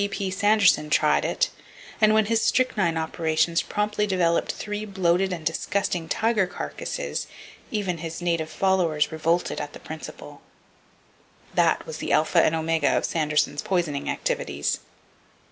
G.P. 0.01 0.31
Sanderson 0.31 0.89
tried 0.89 1.23
it, 1.23 1.51
and 2.01 2.15
when 2.15 2.25
his 2.25 2.41
strychnine 2.41 2.97
operations 2.97 3.61
promptly 3.61 4.07
developed 4.07 4.51
three 4.51 4.83
bloated 4.83 5.31
and 5.31 5.45
disgusting 5.45 6.09
tiger 6.09 6.47
carcasses, 6.47 7.27
even 7.69 7.99
his 7.99 8.19
native 8.19 8.49
followers 8.49 9.11
revolted 9.11 9.61
at 9.61 9.73
the 9.73 9.79
principle. 9.79 10.41
That 11.53 11.85
was 11.85 11.97
the 11.97 12.11
alpha 12.13 12.41
and 12.41 12.55
omega 12.55 12.89
of 12.97 13.05
Sanderson's 13.05 13.61
poisoning 13.61 14.09
activities. 14.09 14.79